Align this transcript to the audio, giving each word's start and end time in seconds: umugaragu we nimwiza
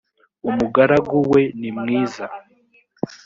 umugaragu 0.49 1.17
we 1.31 1.41
nimwiza 1.59 2.25